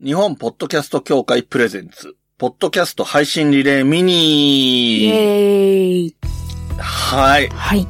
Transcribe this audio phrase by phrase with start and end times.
[0.00, 6.16] 日本ポッドキャスト協会プレゼンツ、ポッドキャスト配信リレーミイニエーイ。
[6.78, 7.48] はい。
[7.48, 7.84] はい。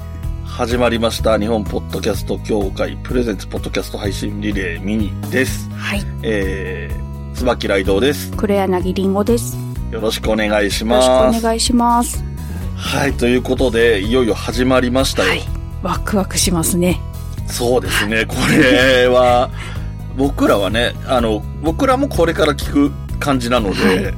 [0.46, 1.38] 始まりました。
[1.38, 5.68] 日本ポッドキャスト協会プレゼンツ、ポッドキャスト配信リレーミニです。
[5.72, 6.00] はい。
[6.22, 8.32] えー、椿雷道です。
[8.38, 9.58] 黒柳りんごです。
[9.92, 11.38] よよろしくお願いしろしくます。
[11.38, 12.24] お願いします。
[12.74, 13.12] はい。
[13.18, 15.28] ということで、いよいよ始まりましたよ。
[15.28, 15.42] はい。
[15.82, 17.02] ワクワクしますね。
[17.48, 18.24] そうですね。
[18.24, 19.50] これは、
[20.18, 24.14] 僕らはね、あの、僕らもこれから聞く感じなので、はい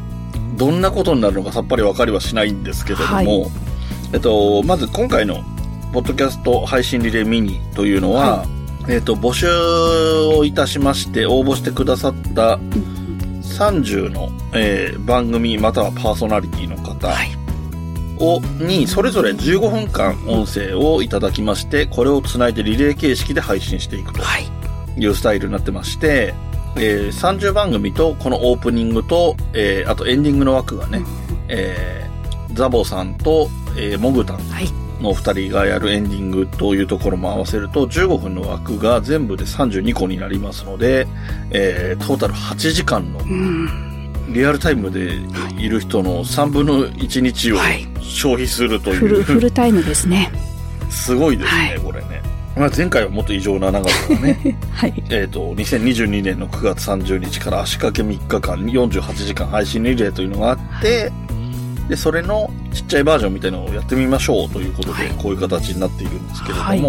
[0.57, 3.27] どんなことになるのかさっぱりわかりはしないんですけれども、はい
[4.13, 5.43] えっと、まず今回の、
[5.91, 8.45] ポッドキャスト配信リレーミニというのは、
[8.87, 9.47] えっと、募集
[10.37, 17.31] をいたしまして、応募してくださった30の、えー番組またはパーソナリティの方はい。
[18.19, 24.60] を、に、それぞれ15分間音声をいただきまして、これをつないでリレー形式で配信していくとはい。
[25.01, 26.35] いうスタイルになってまして、
[26.77, 31.03] えー30番組とこのオープニングと、えーあとエンディングの枠がね、
[31.49, 34.69] えーザボさんと、えーモグタンはい。
[35.01, 41.07] の二人がやるエンディングというところも合わせると15分の枠が全部で32個になりますので、
[41.51, 43.69] えートータル8時間のうん。
[44.29, 45.15] リアルタイムで
[45.59, 50.31] いる人の3分の1日をはい消費するとフル、いう、フルタイムですね。
[50.91, 52.10] すごいですね、はいこれね。
[52.57, 55.03] まあ、前回はもっと異常な長さがね、 はい。
[55.11, 61.13] えっと、2022年の9月30日から足掛け3日間48時間配信リレーというのがあって、
[61.89, 65.09] で、それのちっちゃいバージョンみたいなのをやってみましょうということで、はい。
[65.19, 66.85] こういう形になっているんですけれども、はい。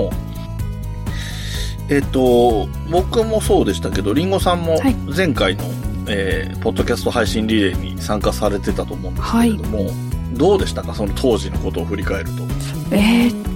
[1.90, 4.96] えっと、僕もそうでしたけど、リンゴさんもはい。
[5.16, 5.64] 前回の、
[6.08, 9.92] えーポッドキャスト配信リレーに参加されてたと思うんですけれども、
[10.34, 10.94] どうでしたか？
[10.94, 12.44] その当時のことを振り返ると。
[12.92, 13.51] えー、まあ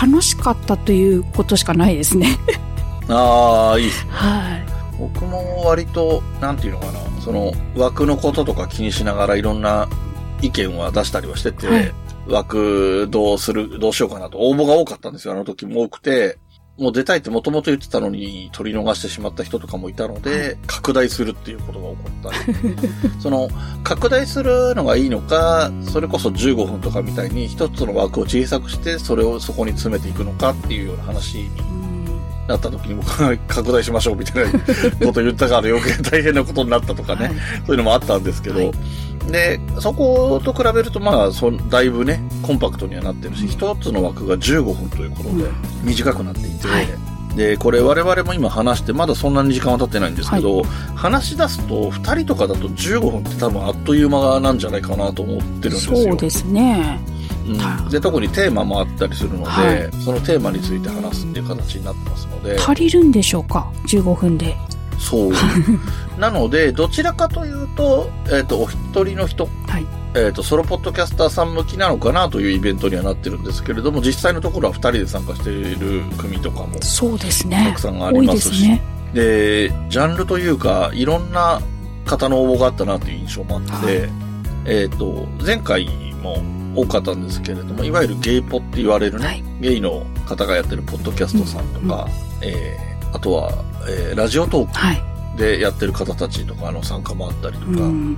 [0.00, 2.38] 楽しかったということしかないですね。
[3.08, 4.64] ああ、いいですはい。
[4.98, 9.88] 僕も割と、なんていうのかな、その枠のこととか気にしながらいろんな
[10.42, 11.92] 意見は出したりはしてて、はい
[12.26, 16.38] 枠どうする、どうしようかなと応募が多かったんですよ、あの時も多くて。
[16.80, 22.76] もう出たいってもともと言ってたのに取り逃してしまった人とかもいたので、拡大するっていうことが起こったり。
[23.20, 23.50] その、
[23.84, 32.20] 拡大するのがいいのか、それこそ15分とかみたいに一つの枠を小さくして、それをそこに詰めていくのかっていうような話にうん。
[32.48, 34.50] なった時に僕が拡大しましょうみたいな
[35.06, 37.34] こと言ったから余計大変なことになったとかね、はい。
[37.34, 37.34] そ
[37.68, 38.72] ういうのもあったんですけど、はい
[39.30, 45.50] で、そこと比べるとまあ、そだいぶね、コンパクトにはなってるし、一つの枠が15分ということで
[45.82, 46.86] 短くなっていて、はい
[47.36, 50.62] で、これ我々も今話して、まだそんなに時間は経ってないんですけど、
[50.94, 55.96] 話し出すと、2人とかだと15分って多分あっという間なんじゃないかなと思ってるんですよ。
[55.96, 57.00] そうですね。
[57.46, 64.56] うんで、特にテーマもあったりするので、はいそのテーマについて話すっていう形になってますので、足りるんでしょうか ?15 分で。
[65.00, 65.32] そう。
[66.20, 69.86] なので、どちらかというと、えっ、と、お一人の人、はい。
[70.14, 77.80] えっ、と、ソロポッドキャスターさん向きなのかなというイベントにはなってるんですけれども、実際のところは二人で参加している組とかもそうですたねく。
[77.80, 78.82] さんありますし、ですね。
[79.14, 81.60] で、ジャンルというか、いろんな
[82.04, 84.08] 方の応募があったなという印象もあって、は
[84.66, 85.88] えっ、と、前回
[86.22, 86.42] も
[86.76, 92.08] 多かったんですけれども、いわゆるゲイポって言われるね、はいゲイの方がやってるポッドキャストさんとか、
[92.40, 93.52] えーあとは、
[93.88, 95.02] えーラジオトークはい。
[95.36, 98.16] でやってる方たちとかの参加もあったりとか、うん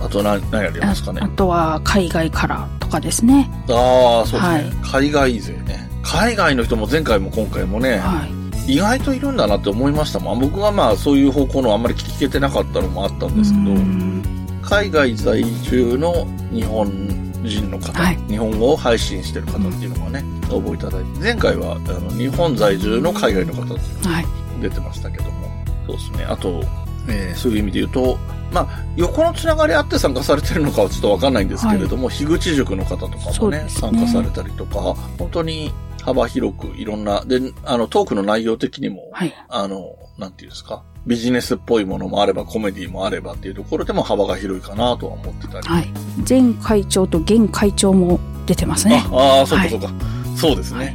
[0.00, 1.20] あと何、何やりますかね？
[1.22, 1.28] ああ。
[1.30, 3.50] とは海外からとかですね。
[3.68, 4.64] ああ、そうですね、はい
[5.08, 5.88] 海外勢ね。
[6.02, 8.26] 海外の人も前回も今回もね、は
[8.66, 8.74] い。
[8.74, 10.40] 意外といるんだなって思いましたもん。
[10.40, 14.22] 僕はまあそういう方向のあんまり聞けてなかったのもあったんですけど、うん
[14.62, 18.18] 海外在住の日本人の方、はい。
[18.28, 24.26] 日本語を配信してる方っていうのがね、応募いただいて、前回はあの日本在住の海外の方っていうのがはい。
[24.60, 25.50] 出てましたけども、
[25.86, 26.24] そうですね。
[26.24, 26.62] あと、
[27.08, 28.18] えーそういう意味で言うと、
[28.52, 33.68] まあ、横のつながりあって参加されてるのかはちょっとわかんないんですけれども、樋口塾の方とかもねね。
[33.68, 39.32] 参加されたりとか、本当に幅広くいろんな、で、あの、トークの内容的にも、はい。
[39.48, 45.68] あの、なんていうんですか、ビジネスっぽいものもあれば、コメディもあればっていうところでも幅が広いかなとは思ってたり。
[45.68, 45.88] はい。
[46.28, 49.04] 前会長と現会長も出てますね。
[49.10, 49.90] ああー、そうかはいそうか。
[50.36, 50.94] そうですね。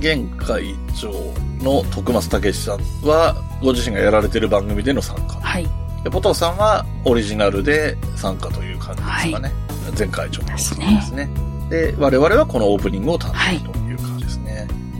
[0.00, 1.10] 現会長
[1.62, 5.40] の徳松武さんは、ご自身がやられてる番組での参加。
[5.40, 5.68] はい。
[6.04, 9.52] で、ポトフさんはオリジナルで参加という感じですかね。
[9.96, 11.30] 前会長のですねですね。
[11.70, 13.81] で、我々はこのオープニングを担当という感じですね。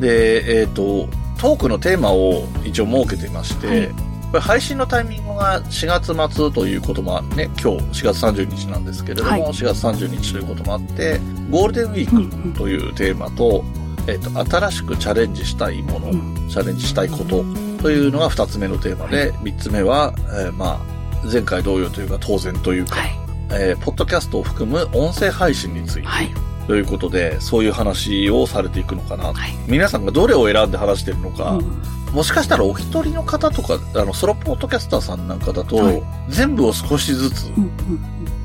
[0.03, 1.09] で、えっ、と、
[1.39, 3.89] トークのテーマを一応設けていまして、はい。
[3.89, 3.95] こ
[4.35, 9.43] れ配信のタイミングが4月末ということもあね、今日4月30日なんですけれども、はい。
[9.43, 11.21] 4月30日ということもあって、
[11.51, 13.65] ゴールデンウィークというテーマと、
[14.09, 16.49] えっ、と、新しくチャレンジしたいもの、うん。
[16.49, 17.45] チャレンジしたいこと
[17.81, 23.19] というのが2つ目のテーマで、3つ目は、えーまあ、前回同様というか当然というか、はい。
[23.55, 26.31] えーポッドキャストを含む音声配信について、はい。
[26.67, 29.33] ということで、そういう話をされていくのかな。
[29.33, 29.55] はい。
[29.67, 31.83] 皆さんがどれを選んで話してるのか、うん
[32.13, 37.73] もしかしたらお一人の方とか、あの、ソロポッドキャスターさんなんかだと、はい全部を少しずつ、うんうん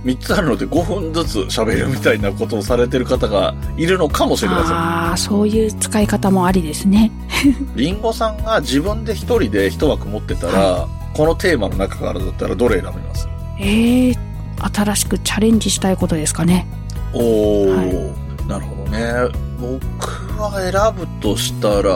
[0.05, 4.73] 3つあるので5分ずつ喋るみたいなことをされてる方がいるのかもしれません。
[4.73, 7.11] ああ、そういう使い方もありですね。
[7.75, 13.27] リンゴさんが自分で一人で一枠持ってたら、このテーマの中からだったらどれ選びます？
[13.59, 14.17] ええ
[14.73, 16.67] 新しくチャレンジしたいことですかね。
[17.17, 19.47] おー、はなるほどね。
[19.59, 21.91] 僕は選ぶとしたら、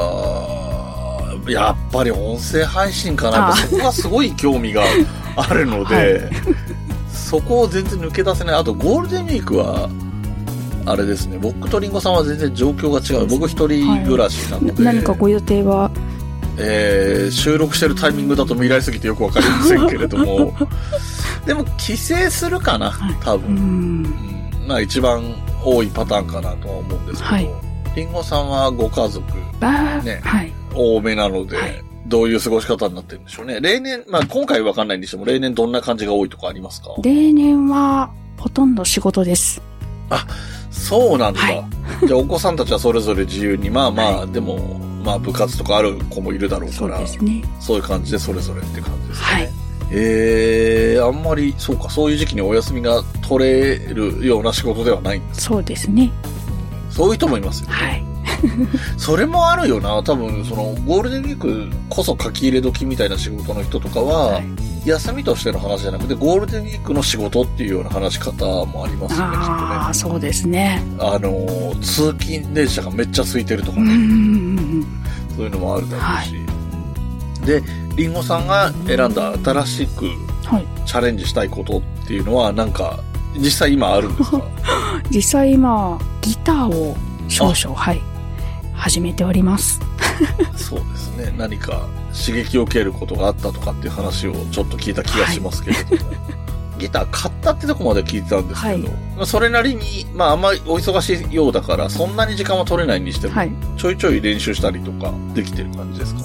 [1.52, 3.50] やっぱり音声配信かな。
[3.50, 4.84] あそこがすごい興味が
[5.36, 6.30] あるので、
[7.12, 8.56] そこを全然抜け出せない。
[8.56, 9.90] あとゴールデンウィークは、
[10.86, 11.38] あれですね。
[11.40, 13.28] 僕とリンゴさんは全然状況が違う。
[13.28, 15.92] 僕一人暮らしなので、何かご予定は、
[16.58, 20.54] えー収録してるタイミングだと未来すぎてよくわかりませんけれども、
[21.46, 23.48] でも帰省するかなはい、多分。
[23.48, 24.31] うん、うん
[24.72, 25.22] まあ一番
[25.66, 27.50] 多いパターンかなとは思うんですけど、はい
[27.94, 30.54] リンゴさんはご家族ねはい。
[30.74, 33.60] 多めなので、はいどういう過ごし方になってるんでしょうね。
[33.62, 36.90] 例年、まあ今回わかんないにしても、例年どんな感じが多いとかありますか？
[37.04, 39.62] 例年は、ほとんど仕事です。
[40.72, 41.40] そうなんだ。
[41.42, 41.64] はい
[42.08, 44.58] じゃあお子さんたちはそれぞれ自由に、まあまあ、はでも、
[45.06, 47.44] まあ部活とかある子もいるだろうそうから、ですね。
[47.60, 49.44] そういう感じでそれぞれって感じですかね。
[49.44, 49.61] はい
[49.94, 55.42] えー、あんまり、そうか、そういう時期にお休みが取れるような仕事ではないんです。
[55.42, 56.12] そうですね。
[56.90, 57.76] そういう人もいますよね。
[57.76, 58.06] はい。
[58.98, 60.02] それもあるよな。
[60.04, 64.44] 多分、その、ゴールデンウィークこそ書き入れ時みたいな仕事の人とかは、はい
[64.86, 69.94] 休みとしての話じゃなくて、ゴールデンウィークの仕事っていうような話し方もありますよね、きっとああ、ね。
[69.94, 70.82] そうですね。
[70.98, 73.94] あの、通勤電車がめっちゃ空いてるとかね、
[75.36, 76.41] そういうのもあるだろうし。
[77.46, 77.64] で、
[77.96, 80.06] リンゴさんが選んだ新しく
[80.46, 80.66] はい。
[80.86, 83.00] チャレンジしたいことっていうのは、なんか、
[83.38, 84.42] 実際今あるんですか？
[85.10, 86.96] 実際今、ギターを
[87.30, 88.02] 少々、はい、
[88.74, 89.80] 始めております。
[90.56, 91.34] そうですね。
[91.38, 96.02] 何か刺激を受けることがあったとかっていう話をちょっと聞いた気がしますけれども。
[96.78, 98.82] ギター買ったってとこまで聞いてたんですけど、はい
[99.18, 103.52] まあそれなりに、まああんまりお忙しいようだから、そんなに時間は取れないにしても、はい。
[103.78, 106.22] ちょいちょい練習したりとかできてる感じですか？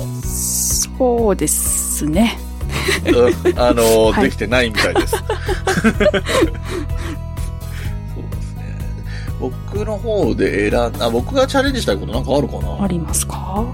[0.98, 2.38] そうですね。
[3.06, 5.16] うんあの、はいできてないみたいです。
[5.16, 6.22] そうで
[8.42, 8.78] すね。
[9.40, 12.82] 僕の方で選んあ、僕がチャレンジしたいことなんかあるかな？
[12.84, 13.64] ありますか？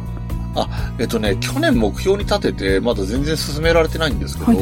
[0.98, 4.58] えっとね、去年目標に立てて、まだ全然進められてないんですけど、はい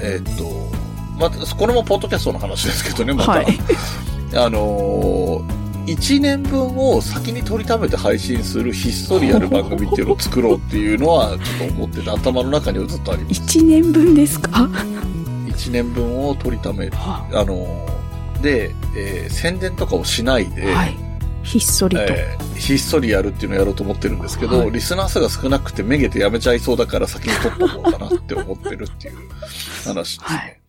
[0.00, 0.70] えっと、
[1.18, 3.30] また、これもポッドキャストの話ですけどね、また。
[3.32, 3.46] はい。
[4.36, 5.44] あのー、
[5.86, 13.32] 1年分を先に取りためて配信するひっそりやる番組っていうのを作ろうっていうのは、ちょっと思ってて、頭の中にはずっとあります。
[13.32, 20.96] 一年分ですか？1年分を取りためあのー、で、えー宣伝とかをしないで、はい。
[21.42, 22.02] ひっそりと。
[22.02, 29.16] えーひっそりやるっていうのをやろうと思ってるんですけど、はいリスナー数が少なくてめげてやめちゃいそうだから先に取っとこうかなって思ってるっていう
[29.84, 30.38] 話ですね。
[30.38, 30.63] うんうん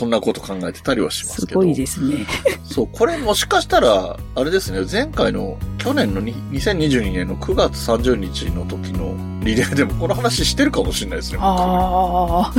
[0.00, 1.60] そんなこと考えてたりはしますけど。
[1.60, 2.26] すごいですね。
[2.64, 9.14] そう、これもしかしたら、あれですね、前回の、去年のに2022年の9月30日の時の
[9.44, 11.36] リレーでもこの話してるかもしれないですね。
[11.36, 12.52] 僕ああ、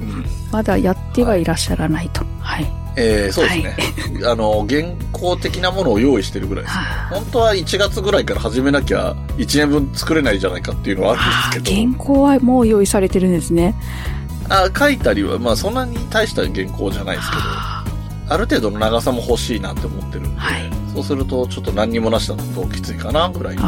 [0.00, 2.24] うんまだやってはいらっしゃらないと。
[2.38, 2.72] はい。
[2.94, 3.76] えーそうですね。
[4.24, 4.82] あの、原
[5.12, 6.82] 稿的なものを用意してるぐらいですね。
[6.82, 11.88] はあ本当は1月ぐらいから始めなきゃ1年分作れないじゃないかっていうのはああるんですけど。
[11.88, 13.74] 原稿はもう用意されてるんですね。
[14.48, 17.84] あ書いたりは、まあそんなに大した原稿じゃないですけど、は
[18.28, 23.62] ある程度の長さも欲しいなって思ってるんで、はいそうするとちょっと何にもなしだときついかなぐらいうん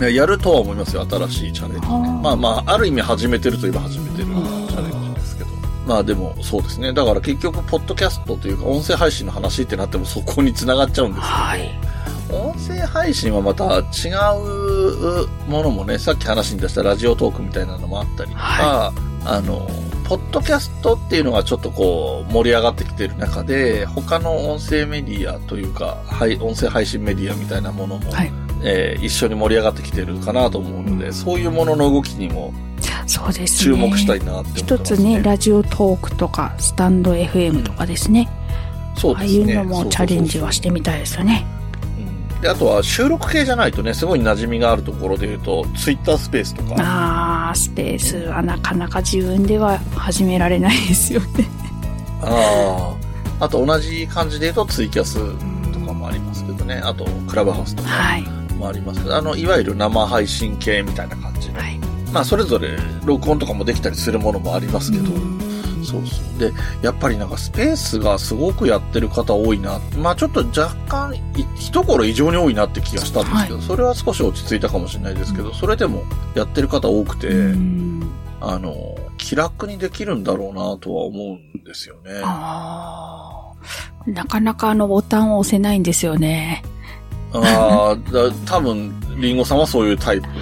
[0.00, 2.20] いややるとは思いますよ、新しいチャレンジ、ね。
[2.22, 5.50] まあまあ、ある意味始めてるといえば始めてるチャレンジですけど。
[5.86, 6.94] まあでも、そうですね。
[6.94, 11.89] だから結局、ポッドキャストというか、音声配信の話ってなってもそこに繋がっちゃうんですけど、はい。
[12.70, 18.92] 音声配信はまた違うものもね、さっき話に出したラジオトークみたいなのもあったりとか、は
[19.24, 19.68] あの、
[20.04, 32.52] ポッドキャストっていうのがちょっとこう盛り上がってきてる中で、他の音声メディアというか、はい、音声配信メディアみたいなものも、はいえー一緒に盛り上がってきてるかなと思うので、うんそういうものの動きにも
[33.06, 33.74] そうですね。
[33.74, 38.28] 注目したいなって思って一つね、ラジオトークとか、スタンド FM とかですね。
[38.30, 39.54] ああいそうですね。
[39.54, 41.46] うのもチャレンジはしてみたいですよね。
[41.54, 41.59] うん
[42.40, 48.16] で、あとは収録系じゃないとね、すごい馴染みがあるところで言うと、ツイッタースペースとか、ああ、スペース。
[48.28, 51.46] はなかなか自分では始められないですよね。
[52.22, 52.96] あ
[53.40, 55.18] あ、あと同じ感じで言うとツイキャス
[55.72, 58.24] とかもありますけどね、あとクラブハウスとかはい。
[58.54, 61.58] もありますけど、あの、いわゆる生配信系みたいな感じの。
[61.58, 61.78] はい。
[62.12, 65.10] まあそれぞれ録音とかもできたりするものもありますけど、
[65.84, 66.38] そうそう。
[66.38, 69.80] で、やっぱりなんかスペースがすごくやってる方多いな。
[69.98, 71.20] まあちょっと若干、い
[71.56, 76.02] 一頃異常に多いなって気がしたんですけど、それは少し落ち着いたかもしれないですけど、それでも
[76.34, 78.10] やってる方多くて、うん
[78.40, 82.20] あの、気楽にできるんだろうなとは思うんですよね。
[84.06, 86.62] なかなかあのボタンを押せないんですよね。
[87.32, 90.32] ああ、だ多分、リンゴさんはそういうタイプで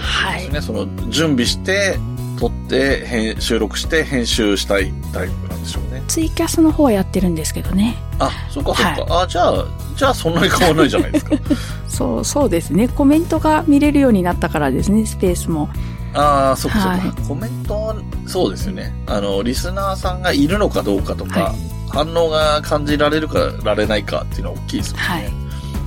[0.41, 0.61] すね。
[0.61, 1.99] その、準備して、
[2.39, 6.03] 撮って、編収録して、編集したいタイプなんでしょうね。
[6.09, 7.97] ツイキャスの方はやってるんですけどね。
[8.19, 9.21] あ、そっかそっか。
[9.23, 9.65] あ、じゃあ、
[9.97, 11.37] じゃあそんなに変わらないじゃないですか。
[11.89, 12.89] そう、そうですね。
[12.89, 15.69] コメントが見れるようになったからですね、スペースも。
[16.15, 17.97] ああ、そっかそっか、はいコメントは、
[18.27, 18.95] そうですよね。
[19.07, 25.09] あの、リスナーさんがいるのかどうかとか、はい反応が感じられるかられないかっていうのは大きいですもんね。
[25.09, 25.33] はい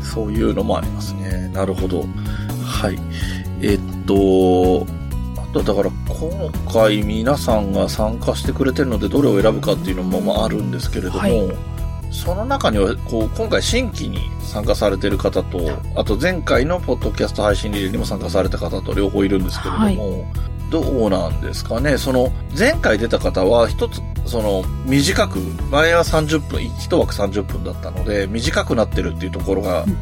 [0.03, 1.49] そういうのもありますね。
[1.53, 2.05] なるほど。
[2.65, 2.99] はい。
[3.61, 4.85] えっと
[5.53, 11.58] だから今回皆さんが参加してくれてるのでどれを選ぶかっていうのもまああるんですけれども、はい。
[12.12, 15.60] その中にはこう今回新規に参加されてる方と、
[15.96, 20.25] あと前回のポッドキャスト配信リレーにも参加された方と両方いるんですけれども、
[20.70, 21.98] どうなんですかね？
[21.98, 29.97] その前回出た方は一つその短く、前は30分、一枠30分だったので短くなってるっていうところがうんうん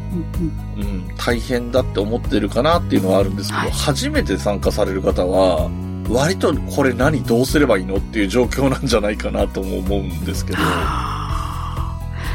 [0.76, 5.70] うんうん、大変だって思ってるかなっていうのはあるんですけど、はい初めて参加される方は、
[6.08, 10.58] 割とこれ何どうすればいいのっていう状況なんじゃないかなとも思うんですけど。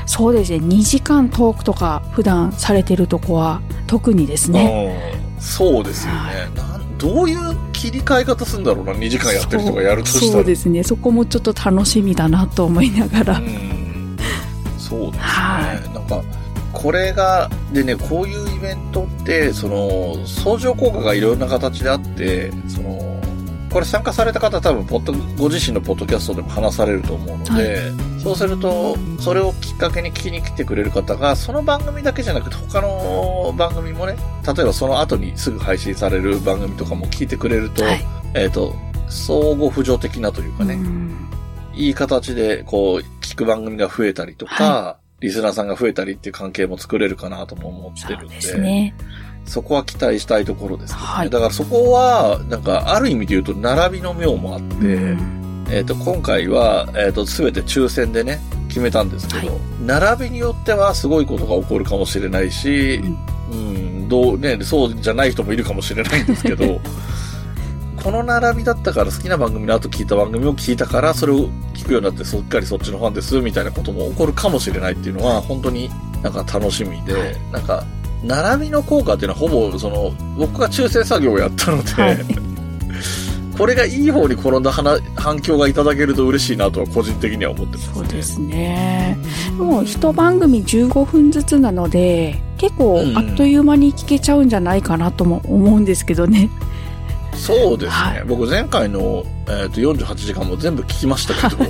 [0.08, 0.58] そうですね。
[0.58, 5.12] 2時間トークとか普段されてるとこは特にですね。
[5.20, 6.50] うんそうですよね。
[6.56, 10.32] なんどういう切り替え方するんだろうな、2時間やってる人がやるとしたら。
[10.32, 10.84] そうですね。
[10.84, 13.38] そこもちょっと楽しみだなと思いながら。
[13.38, 13.75] うん
[14.77, 15.20] そうですね。
[15.20, 16.24] はなんか、
[16.72, 23.15] これが、でね、こういうイベントって、その、相乗効果がいろんな形であって、その、
[23.75, 27.91] これ参加された方多分、ポッド、ご自身のポッドキャストでも話されると思うので、
[28.24, 34.15] そうすると、それをきっかけに聞きに来てくれる方が、その番組だけじゃなくて、他の番組もね、
[34.48, 38.05] 例えばその後にすぐ配信される番組とかも聞いてくれると、はい。
[38.34, 38.74] えっ、と、
[39.10, 41.29] 相互扶助的なというかね、うん
[41.74, 48.96] いい形で、こう、聞く番組が増えたりとか、リスナーさんが増えたりっていう関係も作れるかなとも思ってそうでるんで、すね。
[49.46, 51.00] そこは期待したいところですね。
[51.00, 51.30] はい。
[51.30, 55.68] だからそこは、なんか、ある意味で言うと、並びの妙もあって、うん。
[55.70, 59.58] えっ、と、今回は、えっ、と、すべて抽選でね、決めたんですけど、はい。
[59.86, 63.02] 並びによってはすごいことが起こるかもしれないし、
[63.52, 66.80] うん、どう、ね、そうじゃない人もいるかもしれないんですけど、
[68.04, 75.90] この並びだったから好きな番組の後聞いた番組を聞いたから、それを聞くようになってそっかりそっちのファンです、みたいなことも起こるかもしれないっていうのは、本当に
[76.22, 77.84] なんか楽しみで、なんか、
[78.25, 82.17] 並びの効果っていうのはほぼ、その、僕が抽選作業をやったので、はい。
[83.58, 87.94] これがいい方に転んだ反反響がいただけると嬉しいなとは個人的には思ってます、ね。
[87.96, 89.17] そうですね。
[89.58, 96.50] もう一番組15分ずつなので、結構うんあっという間に聞けちゃうんじゃないかなとも思うんですけどね。
[97.34, 97.89] そうですね。
[97.91, 101.63] はい僕前回の、えー、と48時間も全部聞きましたけど、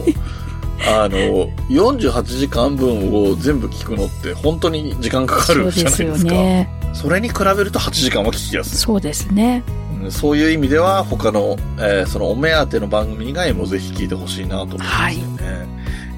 [0.82, 6.32] あの、48時間分を全部聞くのって本当に時間かかそうるじゃですよないですか。
[6.34, 6.70] ね。
[6.94, 8.78] それに比べると8時間は聞きやすい。
[8.78, 9.64] そうですね。
[9.70, 15.68] うんそういう意味では他の、えーそのお目当ての番組以外もぜひ聞いてほしいなと思いますよね。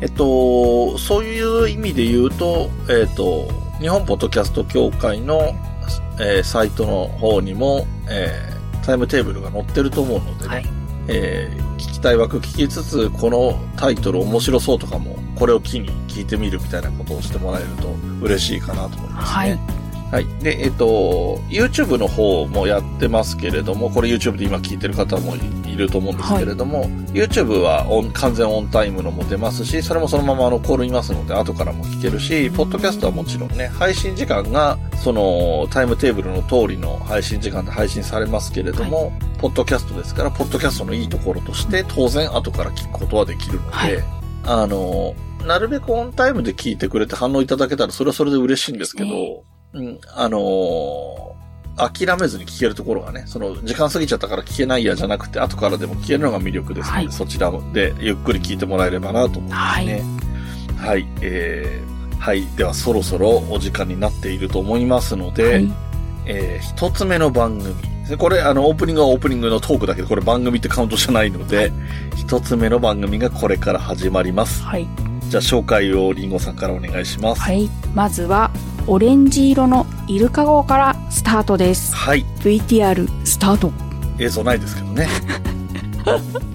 [0.02, 3.48] えっと、そういう意味で言うと、えっと、
[3.80, 5.56] 日本ポッドキャスト協会の、
[6.20, 10.66] えーサイトの方にも、えータイムテーブルが載ってると思うのでね、はい
[11.08, 11.67] えー聞
[11.98, 17.90] きたい枠聞きつつ、このタイトル面白そうとかも、これを機に聞いてみるみたいなことをしてもらえると
[18.22, 19.48] 嬉しいかなと思いますね。
[19.48, 19.60] はい。
[20.12, 20.44] はい。
[20.44, 25.42] で、えっと、YouTube の方もやってますけれども、これ YouTube で今聞いてる方もいい
[25.78, 44.04] ると思うんですけれども、YouTube はオン完全オンタイムのも出ますし、それもそのまま残りますので、後からも聞けるし、ポッドキャストはもちろんね、配信時間が、その、タイムテーブルの通りの配信時間で配信されますけれども、ポッドキャストですから、ポッドキャストのいいところとして、当然後から聞くことはできるので、はい。
[44.46, 45.14] あの、
[45.46, 49.44] なるべくオンタイムで聞いてくれて反応いただけたら、それはそれで嬉しいんですけど、ね
[49.74, 51.27] うん、あのー
[51.78, 60.04] 諦めずに聞けるところがね、その、時間過ぎちゃったから聞けないやじゃなくて、後からでも聞けるのが魅力ですので、はいそちらでゆっくり聞いてもらえればなと思いますね。
[60.78, 61.08] はい。
[61.22, 62.46] えー、はい。
[62.58, 65.72] では、そろそろお時間になっていると思いますので、はい。
[66.26, 67.76] えー一つ目の番組。
[68.10, 71.72] でこれ、あの、オープニングはオープニングのトークだけど、これ番組ってカウントじゃないので、
[72.16, 74.64] 一つ目の番組がこれから始まります。
[74.64, 74.88] はい。
[75.30, 77.42] じゃあ、紹介をリンゴさんからお願いします。
[77.42, 77.70] はい。
[77.94, 78.52] まずは、
[78.88, 81.94] オレンジ色のイルカ号からスタートです。
[81.94, 82.24] はい。
[82.40, 83.72] VTR スタート。
[84.20, 85.08] 映像ないですけどね。